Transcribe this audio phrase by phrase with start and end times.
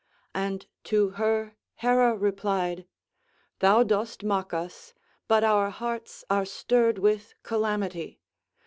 [0.33, 2.87] And to her Hera replied:
[3.59, 4.95] "Thou dost mock us,
[5.27, 8.19] but our hearts are stirred with calamity.